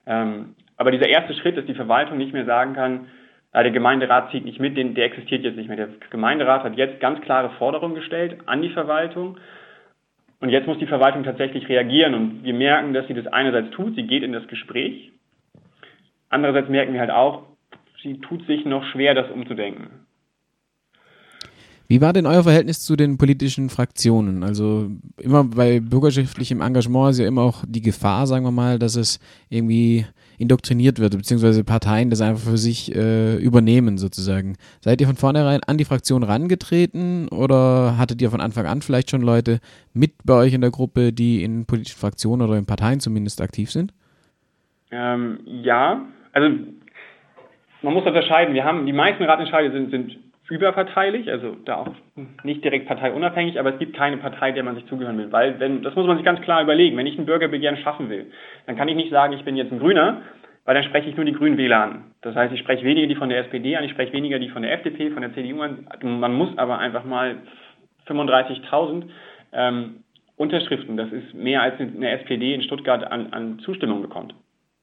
Ähm, 0.06 0.54
aber 0.76 0.90
dieser 0.90 1.08
erste 1.08 1.34
Schritt, 1.34 1.56
dass 1.56 1.66
die 1.66 1.74
Verwaltung 1.74 2.18
nicht 2.18 2.32
mehr 2.32 2.44
sagen 2.44 2.74
kann, 2.74 3.08
der 3.52 3.70
Gemeinderat 3.70 4.32
zieht 4.32 4.44
nicht 4.44 4.58
mit, 4.58 4.76
der 4.76 5.04
existiert 5.04 5.44
jetzt 5.44 5.56
nicht 5.56 5.68
mehr. 5.68 5.76
Der 5.76 5.88
Gemeinderat 6.10 6.64
hat 6.64 6.76
jetzt 6.76 6.98
ganz 6.98 7.20
klare 7.20 7.50
Forderungen 7.50 7.94
gestellt 7.94 8.38
an 8.46 8.62
die 8.62 8.70
Verwaltung 8.70 9.36
und 10.40 10.48
jetzt 10.50 10.66
muss 10.66 10.78
die 10.78 10.86
Verwaltung 10.86 11.24
tatsächlich 11.24 11.68
reagieren 11.68 12.14
und 12.14 12.44
wir 12.44 12.54
merken, 12.54 12.92
dass 12.92 13.06
sie 13.06 13.14
das 13.14 13.26
einerseits 13.26 13.70
tut, 13.70 13.94
sie 13.94 14.06
geht 14.06 14.22
in 14.22 14.32
das 14.32 14.46
Gespräch. 14.48 15.12
Andererseits 16.28 16.68
merken 16.68 16.92
wir 16.92 17.00
halt 17.00 17.10
auch, 17.10 17.44
sie 18.02 18.18
tut 18.20 18.46
sich 18.46 18.64
noch 18.64 18.84
schwer, 18.86 19.14
das 19.14 19.30
umzudenken. 19.30 20.06
Wie 21.86 22.00
war 22.00 22.12
denn 22.12 22.26
euer 22.26 22.42
Verhältnis 22.42 22.80
zu 22.80 22.96
den 22.96 23.18
politischen 23.18 23.68
Fraktionen? 23.68 24.42
Also 24.42 24.90
immer 25.20 25.44
bei 25.44 25.80
bürgerschaftlichem 25.80 26.62
Engagement 26.62 27.10
ist 27.10 27.18
ja 27.18 27.26
immer 27.26 27.42
auch 27.42 27.62
die 27.66 27.82
Gefahr, 27.82 28.26
sagen 28.26 28.44
wir 28.44 28.50
mal, 28.50 28.78
dass 28.78 28.96
es 28.96 29.20
irgendwie 29.50 30.06
indoktriniert 30.38 30.98
wird, 30.98 31.16
beziehungsweise 31.16 31.62
Parteien 31.62 32.10
das 32.10 32.20
einfach 32.20 32.50
für 32.50 32.58
sich 32.58 32.94
äh, 32.94 33.36
übernehmen 33.36 33.98
sozusagen. 33.98 34.56
Seid 34.80 35.00
ihr 35.00 35.06
von 35.06 35.16
vornherein 35.16 35.62
an 35.62 35.78
die 35.78 35.84
Fraktion 35.84 36.22
rangetreten 36.22 37.28
oder 37.28 37.98
hattet 37.98 38.20
ihr 38.22 38.30
von 38.30 38.40
Anfang 38.40 38.66
an 38.66 38.82
vielleicht 38.82 39.10
schon 39.10 39.22
Leute 39.22 39.60
mit 39.92 40.12
bei 40.24 40.34
euch 40.34 40.54
in 40.54 40.62
der 40.62 40.70
Gruppe, 40.70 41.12
die 41.12 41.44
in 41.44 41.66
politischen 41.66 41.98
Fraktionen 41.98 42.48
oder 42.48 42.58
in 42.58 42.66
Parteien 42.66 43.00
zumindest 43.00 43.40
aktiv 43.40 43.70
sind? 43.70 43.92
Ähm, 44.90 45.40
ja, 45.44 46.02
also 46.32 46.48
man 47.82 47.94
muss 47.94 48.06
unterscheiden. 48.06 48.54
Wir 48.54 48.64
haben 48.64 48.86
die 48.86 48.92
meisten 48.92 49.22
Ratentscheide 49.24 49.70
sind, 49.70 49.90
sind 49.90 50.16
überparteilich, 50.48 51.30
also 51.30 51.56
da 51.64 51.76
auch 51.76 51.88
nicht 52.42 52.62
direkt 52.62 52.86
parteiunabhängig, 52.86 53.58
aber 53.58 53.72
es 53.72 53.78
gibt 53.78 53.96
keine 53.96 54.18
Partei, 54.18 54.52
der 54.52 54.62
man 54.62 54.74
sich 54.74 54.86
zugehören 54.86 55.16
will, 55.16 55.32
weil 55.32 55.58
wenn, 55.58 55.82
das 55.82 55.94
muss 55.94 56.06
man 56.06 56.16
sich 56.16 56.24
ganz 56.24 56.40
klar 56.42 56.62
überlegen, 56.62 56.96
wenn 56.96 57.06
ich 57.06 57.18
ein 57.18 57.26
Bürgerbegehren 57.26 57.78
schaffen 57.78 58.10
will, 58.10 58.30
dann 58.66 58.76
kann 58.76 58.88
ich 58.88 58.96
nicht 58.96 59.10
sagen, 59.10 59.32
ich 59.32 59.44
bin 59.44 59.56
jetzt 59.56 59.72
ein 59.72 59.78
Grüner, 59.78 60.22
weil 60.64 60.74
dann 60.74 60.84
spreche 60.84 61.08
ich 61.08 61.16
nur 61.16 61.24
die 61.24 61.32
Grünen 61.32 61.56
Wähler 61.56 61.82
an. 61.82 62.04
Das 62.22 62.34
heißt, 62.34 62.52
ich 62.52 62.60
spreche 62.60 62.84
weniger 62.84 63.06
die 63.06 63.14
von 63.14 63.28
der 63.28 63.38
SPD 63.40 63.76
an, 63.76 63.84
ich 63.84 63.92
spreche 63.92 64.12
weniger 64.12 64.38
die 64.38 64.48
von 64.50 64.62
der 64.62 64.72
FDP, 64.72 65.10
von 65.10 65.22
der 65.22 65.32
CDU 65.34 65.62
an. 65.62 65.86
Man 66.02 66.34
muss 66.34 66.56
aber 66.58 66.78
einfach 66.78 67.04
mal 67.04 67.36
35.000 68.06 69.04
ähm, 69.52 69.96
Unterschriften, 70.36 70.96
das 70.96 71.12
ist 71.12 71.32
mehr 71.32 71.62
als 71.62 71.78
eine 71.78 72.10
SPD 72.10 72.54
in 72.54 72.62
Stuttgart 72.62 73.04
an, 73.04 73.32
an 73.32 73.60
Zustimmung 73.60 74.02
bekommt. 74.02 74.34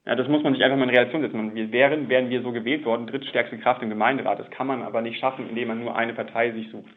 Ja, 0.06 0.16
das 0.16 0.28
muss 0.28 0.44
man 0.44 0.54
sich 0.54 0.64
einfach 0.64 0.78
mal 0.78 0.86
in 0.86 0.96
Relation 0.96 1.22
setzen. 1.22 1.54
Wir 1.54 1.72
wären, 1.72 2.10
wären 2.10 2.30
wir 2.30 2.42
so 2.42 2.52
gewählt 2.52 2.86
worden, 2.86 3.06
drittstärkste 3.06 3.58
Kraft 3.60 3.84
im 3.84 3.90
Gemeinderat. 3.90 4.40
Das 4.40 4.50
kann 4.50 4.68
man 4.68 4.82
aber 4.82 5.02
nicht 5.02 5.20
schaffen, 5.20 5.48
indem 5.48 5.68
man 5.68 5.80
nur 5.80 5.96
eine 5.96 6.14
Partei 6.14 6.52
sich 6.52 6.70
sucht. 6.72 6.90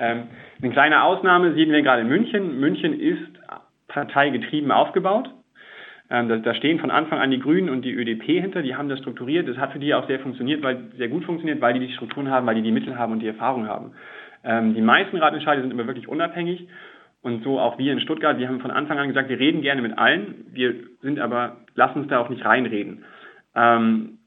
Ähm, 0.00 0.28
eine 0.62 0.72
kleine 0.72 1.02
Ausnahme 1.02 1.52
sehen 1.52 1.70
wir 1.70 1.82
gerade 1.82 2.02
in 2.02 2.08
München. 2.08 2.58
München 2.58 2.98
ist 2.98 3.38
parteigetrieben 3.88 4.70
aufgebaut. 4.70 5.28
Ähm, 6.10 6.28
da, 6.28 6.36
da, 6.36 6.54
stehen 6.54 6.80
von 6.80 6.90
Anfang 6.90 7.18
an 7.18 7.30
die 7.30 7.38
Grünen 7.38 7.68
und 7.68 7.82
die 7.82 7.92
ÖDP 7.92 8.40
hinter, 8.40 8.62
die 8.62 8.74
haben 8.74 8.88
das 8.88 9.00
strukturiert. 9.00 9.46
Das 9.46 9.58
hat 9.58 9.72
für 9.72 9.78
die 9.78 9.92
auch 9.92 10.06
sehr 10.06 10.20
funktioniert, 10.20 10.62
weil 10.62 10.90
sehr 10.96 11.08
gut 11.08 11.24
funktioniert, 11.24 11.60
weil 11.60 11.74
die 11.74 11.86
die 11.86 11.92
Strukturen 11.92 12.30
haben, 12.30 12.46
weil 12.46 12.54
die 12.54 12.62
die 12.62 12.72
Mittel 12.72 12.96
haben 12.96 13.12
und 13.12 13.20
die 13.20 13.26
Erfahrung 13.26 13.68
haben. 13.68 13.92
Ähm, 14.42 14.74
die 14.74 14.80
meisten 14.80 15.18
Ratentscheide 15.18 15.60
sind 15.60 15.70
immer 15.70 15.86
wirklich 15.86 16.08
unabhängig 16.08 16.66
und 17.20 17.42
so 17.44 17.58
auch 17.58 17.78
wir 17.78 17.92
in 17.92 18.00
Stuttgart. 18.00 18.38
Wir 18.38 18.48
haben 18.48 18.60
von 18.60 18.70
Anfang 18.70 18.98
an 18.98 19.08
gesagt, 19.08 19.28
wir 19.28 19.38
reden 19.38 19.60
gerne 19.60 19.82
mit 19.82 19.98
allen, 19.98 20.46
wir 20.52 20.74
sind 21.02 21.18
aber, 21.18 21.56
lass 21.78 21.94
uns 21.94 22.08
da 22.08 22.18
auch 22.18 22.28
nicht 22.28 22.44
reinreden. 22.44 23.04
Ähm, 23.54 24.18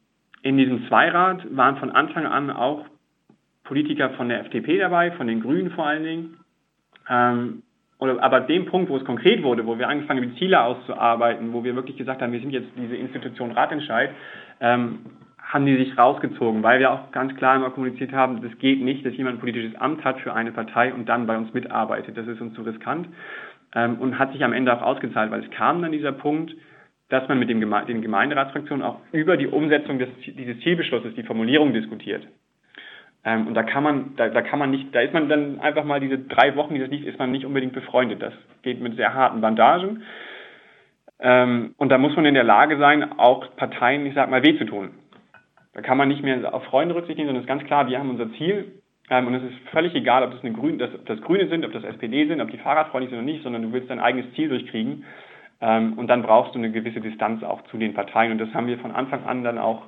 in 0.41 0.58
diesem 0.58 0.88
Zweirat 0.88 1.46
waren 1.55 1.77
von 1.77 1.91
Anfang 1.91 2.25
an 2.25 2.50
auch 2.50 2.86
Politiker 3.65 4.12
von 4.12 4.29
der 4.29 4.39
FDP 4.39 4.79
dabei, 4.79 5.12
von 5.12 5.27
den 5.27 5.41
Grünen 5.41 5.72
vor 5.72 5.86
allen 5.86 6.03
Dingen. 6.03 6.38
Ähm, 7.10 7.63
oder, 8.00 8.24
aber 8.24 8.39
dem 8.39 8.65
Punkt, 8.65 8.89
wo 8.89 8.98
es 8.98 9.05
konkret 9.05 9.43
wurde, 9.43 9.67
wo 9.67 9.77
wir 9.77 9.88
angefangen 9.88 10.24
haben, 10.24 10.38
Ziele 10.38 10.63
auszuarbeiten, 10.63 11.53
wo 11.53 11.63
wir 11.63 11.75
wirklich 11.75 11.98
gesagt 11.98 12.22
haben, 12.22 12.31
wir 12.31 12.39
sind 12.39 12.51
jetzt 12.51 12.70
diese 12.75 12.96
Institution 12.96 13.51
Ratentscheid, 13.51 14.12
ähm, 14.60 15.00
haben 15.38 15.65
die 15.65 15.75
sich 15.75 15.98
rausgezogen, 15.98 16.63
weil 16.63 16.79
wir 16.79 16.91
auch 16.91 17.12
ganz 17.12 17.36
klar 17.36 17.58
immer 17.58 17.70
kommuniziert 17.70 18.13
haben, 18.13 18.41
das 18.41 18.58
geht 18.60 18.81
nicht, 18.81 19.05
dass 19.05 19.13
jemand 19.15 19.38
ein 19.38 19.39
politisches 19.41 19.75
Amt 19.79 20.03
hat 20.05 20.20
für 20.22 20.34
eine 20.34 20.51
Partei 20.53 20.93
und 20.93 21.08
dann 21.10 21.27
bei 21.27 21.38
uns 21.38 21.53
mitarbeitet. 21.53 22.17
Das 22.17 22.25
ist 22.27 22.39
uns 22.41 22.53
zu 22.55 22.62
riskant 22.62 23.10
ähm, 23.75 23.98
und 24.00 24.17
hat 24.17 24.31
sich 24.31 24.43
am 24.43 24.53
Ende 24.53 24.74
auch 24.74 24.81
ausgezahlt, 24.81 25.29
weil 25.29 25.43
es 25.43 25.51
kam 25.51 25.81
dann 25.81 25.91
dieser 25.91 26.13
Punkt, 26.13 26.55
dass 27.12 27.27
man 27.27 27.39
mit 27.39 27.50
dem 27.50 27.60
Geme 27.60 27.84
den 27.86 28.01
Gemeinderatsfraktionen 28.01 28.86
auch 28.86 29.00
über 29.12 29.36
die 29.36 29.48
Umsetzung 29.48 30.00
des, 30.00 30.08
dieses 30.25 30.60
Zielbeschlusses, 30.62 31.13
die 31.15 31.24
Formulierung 31.24 31.74
diskutiert. 31.74 32.25
Ähm, 33.25 33.48
und 33.48 33.53
da 33.53 33.63
kann 33.63 33.84
man, 33.84 34.15
da, 34.15 34.30
da 34.30 34.41
kann 34.41 34.60
man 34.60 34.72
nicht, 34.72 34.96
da 34.96 35.01
ist 35.01 35.13
man 35.13 35.27
dann 35.27 35.60
einfach 35.60 35.84
mal 35.84 36.00
diese 36.00 36.18
drei 36.18 36.56
Wochen, 36.56 36.74
die 36.74 36.80
das 36.80 36.89
liegt, 36.89 37.06
ist 37.06 37.20
man 37.20 37.32
nicht 37.32 37.46
unbedingt 37.46 37.74
befreundet. 37.74 38.22
Das 38.22 38.34
geht 38.63 38.80
mit 38.82 38.96
sehr 38.96 39.13
harten 39.13 39.41
Bandagen. 39.41 40.03
Ähm, 41.20 41.75
und 41.77 41.89
da 41.89 41.98
muss 41.98 42.15
man 42.15 42.25
in 42.25 42.34
der 42.34 42.46
Lage 42.46 42.77
sein, 42.77 43.20
auch 43.20 43.56
Parteien, 43.58 44.06
ich 44.06 44.15
sag 44.15 44.30
mal, 44.32 44.41
weh 44.44 44.58
zu 44.58 44.65
tun. 44.65 44.91
Da 45.74 45.82
kann 45.82 45.98
man 45.98 46.08
nicht 46.08 46.24
mehr 46.24 46.53
auf 46.53 46.63
Freunde 46.63 46.96
Rücksicht 46.96 47.18
nehmen, 47.18 47.27
sondern 47.27 47.44
es 47.44 47.46
ist 47.46 47.53
ganz 47.53 47.65
klar, 47.65 47.89
wir 47.89 48.00
haben 48.00 48.10
unser 48.10 48.32
Ziel. 48.34 48.72
Ähm, 49.10 49.27
und 49.27 49.36
es 49.36 49.44
ist 49.44 49.70
völlig 49.72 49.94
egal, 49.96 50.24
ob 50.24 50.32
das, 50.32 50.41
eine 50.44 50.53
Grün, 50.53 50.80
das, 50.80 50.96
ob 50.96 51.06
das 51.06 51.22
Grüne 51.22 51.50
sind, 51.50 51.65
ob 51.65 51.74
das 51.74 51.84
SPD 51.84 52.25
sind, 52.27 52.39
ob 52.39 52.50
die 52.50 52.58
fahrradfreundlich 52.58 53.10
sind 53.10 53.20
oder 53.20 53.25
nicht, 53.25 53.44
sondern 53.44 53.63
du 53.63 53.74
willst 53.74 53.89
dein 53.89 54.00
eigenes 54.00 54.34
Ziel 54.34 54.48
durchkriegen. 54.48 55.03
Ähm, 55.62 55.94
und 55.94 56.08
dann 56.08 56.24
brauchst 56.24 56.56
du 56.56 56.60
eine 56.60 56.72
gewisse 56.72 57.01
Distanz 57.01 57.44
auch 57.44 57.62
zu 57.65 57.77
den 57.77 57.94
Parteien. 57.94 58.32
Und 58.32 58.39
das 58.39 58.53
haben 58.53 58.68
wir 58.68 58.80
von 58.80 58.91
Anfang 58.91 59.24
an 59.25 59.44
dann 59.44 59.58
auch 59.58 59.84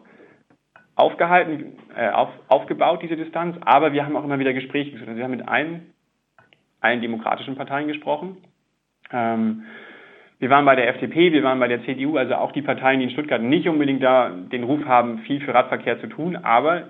aufgehalten, 0.95 1.77
äh, 1.95 2.09
auf, 2.09 2.29
aufgebaut, 2.47 3.01
diese 3.01 3.17
Distanz, 3.17 3.57
aber 3.65 3.93
wir 3.93 4.05
haben 4.05 4.15
auch 4.15 4.23
immer 4.23 4.39
wieder 4.39 4.53
Gespräche 4.53 4.91
geführt. 4.91 5.09
Also 5.09 5.17
wir 5.17 5.23
haben 5.23 5.35
mit 5.35 5.47
allen, 5.47 5.93
allen 6.81 7.01
demokratischen 7.01 7.55
Parteien 7.55 7.87
gesprochen. 7.87 8.37
Ähm, 9.11 9.63
wir 10.39 10.49
waren 10.49 10.65
bei 10.65 10.75
der 10.75 10.89
FDP, 10.89 11.31
wir 11.31 11.43
waren 11.43 11.59
bei 11.59 11.67
der 11.67 11.83
CDU, 11.83 12.17
also 12.17 12.35
auch 12.35 12.51
die 12.51 12.61
Parteien, 12.61 12.99
die 12.99 13.05
in 13.05 13.11
Stuttgart 13.11 13.41
nicht 13.41 13.67
unbedingt 13.67 14.03
da 14.03 14.29
den 14.29 14.63
Ruf 14.63 14.85
haben, 14.85 15.19
viel 15.19 15.41
für 15.41 15.53
Radverkehr 15.53 15.99
zu 16.01 16.07
tun, 16.07 16.35
aber 16.35 16.89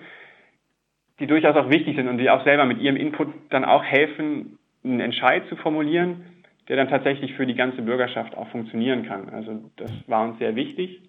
die 1.20 1.28
durchaus 1.28 1.56
auch 1.56 1.70
wichtig 1.70 1.96
sind 1.96 2.08
und 2.08 2.18
die 2.18 2.30
auch 2.30 2.44
selber 2.44 2.66
mit 2.66 2.80
ihrem 2.82 2.98
Input 2.98 3.28
dann 3.52 3.64
auch 3.64 3.84
helfen, 3.84 4.58
einen 4.84 5.00
Entscheid 5.00 5.44
zu 5.48 5.56
formulieren, 5.56 6.26
der 6.68 6.78
dann 6.78 6.90
tatsächlich 6.90 7.34
für 7.34 7.46
die 7.46 7.56
ganze 7.56 7.82
Bürgerschaft 7.82 8.36
auch 8.38 8.48
funktionieren 8.50 9.06
kann. 9.06 9.30
Also 9.30 9.72
das 9.76 9.92
war 10.08 10.28
uns 10.28 10.40
sehr 10.40 10.56
wichtig. 10.56 11.02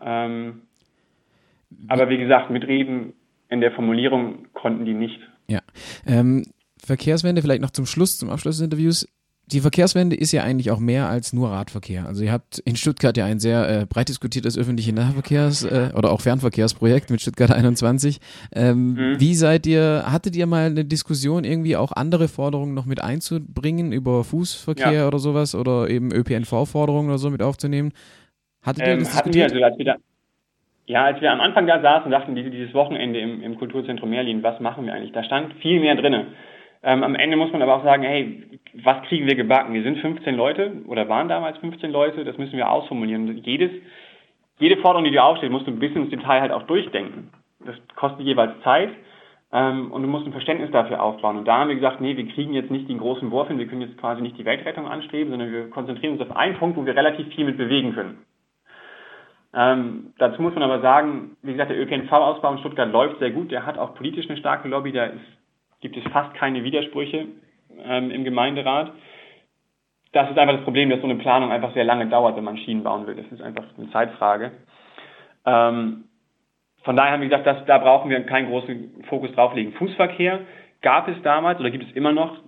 Ähm, 0.00 0.62
aber 1.88 2.08
wie 2.08 2.18
gesagt, 2.18 2.50
mitreden 2.50 3.14
in 3.48 3.60
der 3.60 3.72
Formulierung 3.72 4.46
konnten 4.52 4.84
die 4.84 4.94
nicht. 4.94 5.20
Ja. 5.48 5.60
Ähm, 6.06 6.44
Verkehrswende, 6.78 7.42
vielleicht 7.42 7.62
noch 7.62 7.70
zum 7.70 7.86
Schluss, 7.86 8.18
zum 8.18 8.30
Abschluss 8.30 8.56
des 8.56 8.64
Interviews. 8.64 9.06
Die 9.46 9.60
Verkehrswende 9.60 10.16
ist 10.16 10.32
ja 10.32 10.44
eigentlich 10.44 10.70
auch 10.70 10.78
mehr 10.78 11.08
als 11.08 11.32
nur 11.32 11.50
Radverkehr. 11.50 12.06
Also 12.06 12.24
ihr 12.24 12.32
habt 12.32 12.60
in 12.60 12.76
Stuttgart 12.76 13.16
ja 13.16 13.24
ein 13.26 13.38
sehr 13.40 13.68
äh, 13.68 13.86
breit 13.86 14.08
diskutiertes 14.08 14.56
öffentliche 14.56 14.92
Nahverkehrs- 14.92 15.66
äh, 15.66 15.92
oder 15.94 16.12
auch 16.12 16.20
Fernverkehrsprojekt 16.20 17.10
mit 17.10 17.20
Stuttgart 17.20 17.50
21. 17.50 18.20
Ähm, 18.54 18.94
mhm. 18.94 19.20
Wie 19.20 19.34
seid 19.34 19.66
ihr, 19.66 20.04
hattet 20.06 20.36
ihr 20.36 20.46
mal 20.46 20.66
eine 20.66 20.84
Diskussion, 20.84 21.44
irgendwie 21.44 21.76
auch 21.76 21.92
andere 21.92 22.28
Forderungen 22.28 22.72
noch 22.72 22.86
mit 22.86 23.02
einzubringen 23.02 23.92
über 23.92 24.24
Fußverkehr 24.24 24.92
ja. 24.92 25.08
oder 25.08 25.18
sowas 25.18 25.54
oder 25.54 25.90
eben 25.90 26.12
ÖPNV-Forderungen 26.12 27.08
oder 27.08 27.18
so 27.18 27.28
mit 27.28 27.42
aufzunehmen? 27.42 27.92
Hattet 28.62 28.86
ihr 28.86 28.92
ähm, 28.92 29.00
das 29.00 29.10
diskutiert? 29.10 29.52
Wir, 29.52 29.64
also 29.64 29.72
als 29.72 29.78
wir 29.78 29.84
da 29.84 29.96
ja, 30.86 31.04
als 31.04 31.20
wir 31.20 31.30
am 31.30 31.40
Anfang 31.40 31.66
da 31.66 31.80
saßen 31.80 32.06
und 32.06 32.10
dachten, 32.10 32.34
dieses 32.34 32.74
Wochenende 32.74 33.20
im, 33.20 33.42
im 33.42 33.56
Kulturzentrum 33.56 34.10
Merlin, 34.10 34.42
was 34.42 34.58
machen 34.60 34.84
wir 34.84 34.92
eigentlich? 34.92 35.12
Da 35.12 35.22
stand 35.22 35.54
viel 35.54 35.80
mehr 35.80 35.94
drin. 35.94 36.26
Ähm, 36.84 37.04
am 37.04 37.14
Ende 37.14 37.36
muss 37.36 37.52
man 37.52 37.62
aber 37.62 37.76
auch 37.76 37.84
sagen, 37.84 38.02
hey, 38.02 38.42
was 38.82 39.02
kriegen 39.04 39.26
wir 39.26 39.36
gebacken? 39.36 39.74
Wir 39.74 39.82
sind 39.82 39.98
15 39.98 40.34
Leute 40.34 40.82
oder 40.86 41.08
waren 41.08 41.28
damals 41.28 41.58
15 41.58 41.90
Leute, 41.90 42.24
das 42.24 42.38
müssen 42.38 42.56
wir 42.56 42.70
ausformulieren. 42.70 43.38
Jedes, 43.44 43.70
jede 44.58 44.76
Forderung, 44.78 45.04
die 45.04 45.12
dir 45.12 45.24
aufsteht, 45.24 45.50
musst 45.50 45.66
du 45.66 45.70
ein 45.70 45.78
bisschen 45.78 46.02
ins 46.02 46.10
Detail 46.10 46.40
halt 46.40 46.52
auch 46.52 46.64
durchdenken. 46.64 47.30
Das 47.64 47.76
kostet 47.94 48.26
jeweils 48.26 48.60
Zeit 48.62 48.90
ähm, 49.52 49.92
und 49.92 50.02
du 50.02 50.08
musst 50.08 50.26
ein 50.26 50.32
Verständnis 50.32 50.72
dafür 50.72 51.02
aufbauen. 51.02 51.36
Und 51.36 51.46
da 51.46 51.58
haben 51.58 51.68
wir 51.68 51.76
gesagt, 51.76 52.00
nee, 52.00 52.16
wir 52.16 52.26
kriegen 52.26 52.54
jetzt 52.54 52.70
nicht 52.70 52.88
den 52.88 52.98
großen 52.98 53.30
Wurf 53.30 53.48
hin, 53.48 53.58
wir 53.58 53.68
können 53.68 53.82
jetzt 53.82 53.98
quasi 53.98 54.20
nicht 54.20 54.36
die 54.36 54.44
Weltrettung 54.44 54.88
anstreben, 54.88 55.30
sondern 55.30 55.52
wir 55.52 55.70
konzentrieren 55.70 56.14
uns 56.14 56.22
auf 56.22 56.36
einen 56.36 56.56
Punkt, 56.56 56.76
wo 56.76 56.84
wir 56.84 56.96
relativ 56.96 57.28
viel 57.34 57.44
mit 57.44 57.58
bewegen 57.58 57.94
können. 57.94 58.24
Ähm, 59.54 60.14
dazu 60.18 60.40
muss 60.40 60.54
man 60.54 60.62
aber 60.62 60.80
sagen, 60.80 61.36
wie 61.42 61.52
gesagt, 61.52 61.70
der 61.70 61.78
ÖPNV-Ausbau 61.78 62.52
in 62.52 62.58
Stuttgart 62.58 62.90
läuft 62.90 63.18
sehr 63.18 63.30
gut. 63.30 63.50
Der 63.50 63.66
hat 63.66 63.78
auch 63.78 63.94
politisch 63.94 64.28
eine 64.28 64.38
starke 64.38 64.66
Lobby. 64.66 64.92
Da 64.92 65.04
ist, 65.04 65.20
gibt 65.82 65.96
es 65.96 66.04
fast 66.10 66.34
keine 66.34 66.64
Widersprüche 66.64 67.26
ähm, 67.84 68.10
im 68.10 68.24
Gemeinderat. 68.24 68.92
Das 70.12 70.30
ist 70.30 70.38
einfach 70.38 70.54
das 70.54 70.64
Problem, 70.64 70.88
dass 70.88 71.00
so 71.00 71.06
eine 71.06 71.16
Planung 71.16 71.50
einfach 71.50 71.74
sehr 71.74 71.84
lange 71.84 72.06
dauert, 72.06 72.36
wenn 72.36 72.44
man 72.44 72.56
Schienen 72.56 72.82
bauen 72.82 73.06
will. 73.06 73.16
Das 73.16 73.26
ist 73.26 73.42
einfach 73.42 73.64
eine 73.76 73.90
Zeitfrage. 73.90 74.52
Ähm, 75.44 76.04
von 76.84 76.96
daher 76.96 77.12
haben 77.12 77.20
wir 77.20 77.28
gesagt, 77.28 77.46
dass, 77.46 77.64
da 77.66 77.78
brauchen 77.78 78.10
wir 78.10 78.20
keinen 78.24 78.48
großen 78.48 79.04
Fokus 79.08 79.32
drauf 79.32 79.54
legen. 79.54 79.72
Fußverkehr 79.72 80.40
gab 80.80 81.08
es 81.08 81.20
damals 81.22 81.60
oder 81.60 81.70
gibt 81.70 81.84
es 81.84 81.96
immer 81.96 82.12
noch 82.12 82.38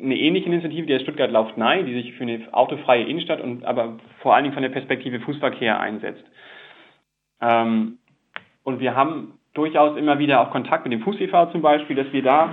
eine 0.00 0.16
ähnliche 0.16 0.46
Initiative, 0.46 0.86
die 0.86 0.92
der 0.92 1.00
Stuttgart 1.00 1.30
Lauft 1.30 1.56
Nein, 1.56 1.86
die 1.86 1.94
sich 1.94 2.14
für 2.14 2.22
eine 2.22 2.46
autofreie 2.52 3.04
Innenstadt 3.04 3.40
und 3.40 3.64
aber 3.64 3.98
vor 4.20 4.34
allen 4.34 4.44
Dingen 4.44 4.54
von 4.54 4.62
der 4.62 4.70
Perspektive 4.70 5.20
Fußverkehr 5.20 5.80
einsetzt. 5.80 6.24
Ähm, 7.40 7.98
und 8.62 8.80
wir 8.80 8.94
haben 8.94 9.38
durchaus 9.54 9.96
immer 9.96 10.18
wieder 10.18 10.40
auch 10.40 10.50
Kontakt 10.50 10.84
mit 10.84 10.92
dem 10.92 11.02
Fuß 11.02 11.20
e.V. 11.20 11.46
zum 11.46 11.62
Beispiel, 11.62 11.96
dass 11.96 12.12
wir 12.12 12.22
da 12.22 12.52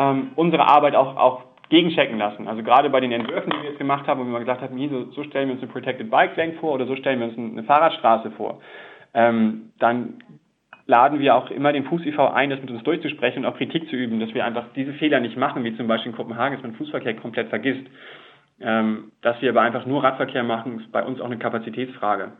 ähm, 0.00 0.30
unsere 0.36 0.66
Arbeit 0.66 0.94
auch, 0.94 1.16
auch 1.16 1.42
gegenchecken 1.68 2.18
lassen. 2.18 2.48
Also 2.48 2.62
gerade 2.62 2.90
bei 2.90 3.00
den 3.00 3.12
Entwürfen, 3.12 3.52
die 3.52 3.62
wir 3.62 3.70
jetzt 3.70 3.78
gemacht 3.78 4.06
haben, 4.06 4.20
wo 4.20 4.24
wir 4.24 4.32
mal 4.32 4.40
gesagt 4.40 4.62
haben, 4.62 4.76
hier, 4.76 4.88
so, 4.88 5.04
so 5.12 5.24
stellen 5.24 5.48
wir 5.48 5.54
uns 5.54 5.62
eine 5.62 5.70
Protected 5.70 6.10
Bike 6.10 6.36
Lane 6.36 6.54
vor 6.54 6.72
oder 6.72 6.86
so 6.86 6.96
stellen 6.96 7.20
wir 7.20 7.28
uns 7.28 7.38
eine 7.38 7.62
Fahrradstraße 7.62 8.30
vor. 8.32 8.60
Ähm, 9.14 9.72
dann 9.78 10.14
laden 10.86 11.20
wir 11.20 11.36
auch 11.36 11.50
immer 11.50 11.72
den 11.72 11.84
Fuß 11.84 12.04
e.V. 12.06 12.28
ein, 12.28 12.50
das 12.50 12.60
mit 12.60 12.70
uns 12.70 12.82
durchzusprechen 12.82 13.44
und 13.44 13.52
auch 13.52 13.56
Kritik 13.56 13.88
zu 13.88 13.96
üben, 13.96 14.18
dass 14.18 14.34
wir 14.34 14.44
einfach 14.44 14.66
diese 14.74 14.92
Fehler 14.94 15.20
nicht 15.20 15.36
machen, 15.36 15.62
wie 15.62 15.76
zum 15.76 15.86
Beispiel 15.86 16.10
in 16.10 16.16
Kopenhagen, 16.16 16.56
dass 16.56 16.62
man 16.62 16.74
Fußverkehr 16.74 17.14
komplett 17.14 17.48
vergisst. 17.48 17.86
Ähm, 18.60 19.12
dass 19.22 19.40
wir 19.40 19.50
aber 19.50 19.62
einfach 19.62 19.86
nur 19.86 20.02
Radverkehr 20.02 20.42
machen, 20.42 20.80
ist 20.80 20.92
bei 20.92 21.02
uns 21.02 21.20
auch 21.20 21.26
eine 21.26 21.38
Kapazitätsfrage. 21.38 22.32